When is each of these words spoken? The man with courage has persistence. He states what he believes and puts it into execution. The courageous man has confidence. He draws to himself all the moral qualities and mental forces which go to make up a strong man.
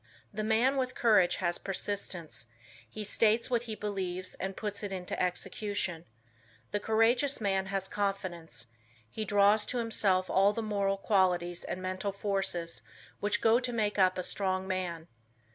The 0.33 0.43
man 0.43 0.77
with 0.77 0.95
courage 0.95 1.35
has 1.35 1.59
persistence. 1.59 2.47
He 2.89 3.03
states 3.03 3.51
what 3.51 3.61
he 3.69 3.75
believes 3.75 4.33
and 4.33 4.57
puts 4.57 4.81
it 4.81 4.91
into 4.91 5.21
execution. 5.21 6.05
The 6.71 6.79
courageous 6.79 7.39
man 7.39 7.67
has 7.67 7.87
confidence. 7.87 8.65
He 9.11 9.25
draws 9.25 9.63
to 9.67 9.77
himself 9.77 10.27
all 10.27 10.53
the 10.53 10.63
moral 10.63 10.97
qualities 10.97 11.63
and 11.63 11.83
mental 11.83 12.11
forces 12.11 12.81
which 13.19 13.41
go 13.41 13.59
to 13.59 13.71
make 13.71 13.99
up 13.99 14.17
a 14.17 14.23
strong 14.23 14.67
man. 14.67 15.07